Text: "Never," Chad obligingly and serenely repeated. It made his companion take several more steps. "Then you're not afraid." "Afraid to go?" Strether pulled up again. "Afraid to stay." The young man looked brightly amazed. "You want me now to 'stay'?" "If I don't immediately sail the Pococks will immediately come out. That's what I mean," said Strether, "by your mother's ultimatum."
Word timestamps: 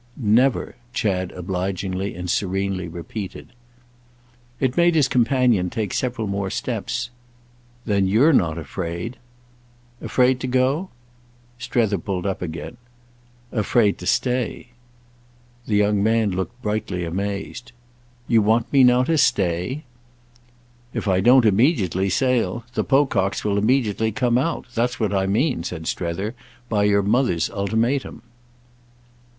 "Never," 0.17 0.77
Chad 0.93 1.31
obligingly 1.33 2.15
and 2.15 2.27
serenely 2.27 2.87
repeated. 2.87 3.49
It 4.59 4.75
made 4.75 4.95
his 4.95 5.07
companion 5.07 5.69
take 5.69 5.93
several 5.93 6.25
more 6.25 6.49
steps. 6.49 7.11
"Then 7.85 8.07
you're 8.07 8.33
not 8.33 8.57
afraid." 8.57 9.17
"Afraid 10.01 10.39
to 10.39 10.47
go?" 10.47 10.89
Strether 11.59 11.99
pulled 11.99 12.25
up 12.25 12.41
again. 12.41 12.77
"Afraid 13.51 13.99
to 13.99 14.07
stay." 14.07 14.69
The 15.67 15.75
young 15.75 16.01
man 16.01 16.31
looked 16.31 16.59
brightly 16.63 17.05
amazed. 17.05 17.71
"You 18.27 18.41
want 18.41 18.73
me 18.73 18.83
now 18.83 19.03
to 19.03 19.19
'stay'?" 19.19 19.83
"If 20.95 21.07
I 21.07 21.21
don't 21.21 21.45
immediately 21.45 22.09
sail 22.09 22.63
the 22.73 22.83
Pococks 22.83 23.45
will 23.45 23.59
immediately 23.59 24.11
come 24.11 24.39
out. 24.39 24.65
That's 24.73 24.99
what 24.99 25.13
I 25.13 25.27
mean," 25.27 25.63
said 25.63 25.85
Strether, 25.85 26.33
"by 26.69 26.85
your 26.85 27.03
mother's 27.03 27.51
ultimatum." 27.51 28.23